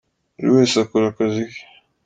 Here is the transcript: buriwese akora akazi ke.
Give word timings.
buriwese 0.35 0.75
akora 0.83 1.05
akazi 1.09 1.43
ke. 1.51 1.61